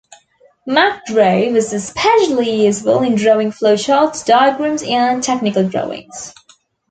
[0.67, 6.33] MacDraw was especially useful in drawing flowcharts, diagrams and technical drawings.